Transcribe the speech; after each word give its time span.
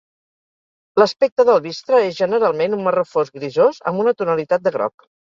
L'aspecte 1.01 1.43
del 1.49 1.59
bistre 1.65 1.99
és 2.05 2.15
generalment 2.21 2.75
un 2.77 2.81
marró 2.87 3.03
fosc 3.09 3.37
grisós 3.41 3.77
amb 3.91 4.01
una 4.05 4.15
tonalitat 4.23 4.65
de 4.69 4.73
groc. 4.79 5.07